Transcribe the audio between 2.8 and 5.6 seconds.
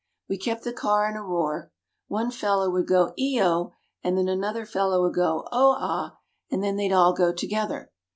go 'Ee oh,' and then another fellow would go